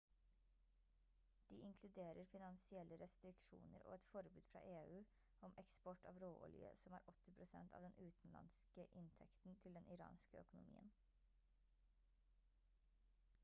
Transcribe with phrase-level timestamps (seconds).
[1.49, 4.95] de inkluderer finansielle restriksjoner og et forbud fra eu
[5.49, 10.43] om eksport av råolje som er 80 % av den utenlandske inntekten til den iranske
[10.47, 10.91] økonomien